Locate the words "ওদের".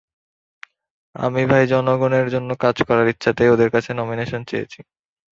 3.53-3.69